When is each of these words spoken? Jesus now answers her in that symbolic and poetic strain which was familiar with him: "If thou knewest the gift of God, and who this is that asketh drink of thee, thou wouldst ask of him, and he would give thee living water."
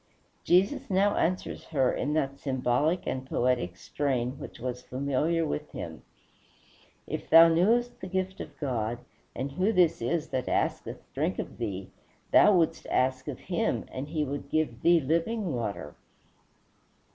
Jesus 0.43 0.89
now 0.89 1.15
answers 1.15 1.65
her 1.65 1.93
in 1.93 2.13
that 2.13 2.39
symbolic 2.39 3.05
and 3.05 3.23
poetic 3.23 3.77
strain 3.77 4.39
which 4.39 4.59
was 4.59 4.81
familiar 4.81 5.45
with 5.45 5.69
him: 5.73 6.01
"If 7.05 7.29
thou 7.29 7.49
knewest 7.49 8.01
the 8.01 8.07
gift 8.07 8.39
of 8.41 8.57
God, 8.59 8.97
and 9.35 9.51
who 9.51 9.71
this 9.71 10.01
is 10.01 10.29
that 10.29 10.49
asketh 10.49 11.03
drink 11.13 11.37
of 11.37 11.59
thee, 11.59 11.91
thou 12.31 12.51
wouldst 12.57 12.87
ask 12.89 13.27
of 13.27 13.41
him, 13.41 13.85
and 13.91 14.07
he 14.07 14.23
would 14.23 14.49
give 14.49 14.81
thee 14.81 14.99
living 14.99 15.53
water." 15.53 15.93